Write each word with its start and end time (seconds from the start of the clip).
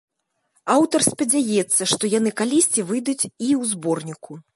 Аўтар 0.75 1.03
спадзяецца, 1.07 1.81
што 1.91 2.09
яны 2.13 2.33
калісьці 2.41 2.87
выйдуць 2.93 3.19
і 3.25 3.29
ў 3.29 3.61
зборніку. 3.75 4.41